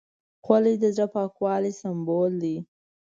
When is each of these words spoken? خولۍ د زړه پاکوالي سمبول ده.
خولۍ 0.43 0.75
د 0.79 0.85
زړه 0.95 1.07
پاکوالي 1.13 1.71
سمبول 1.81 2.31
ده. 2.43 2.55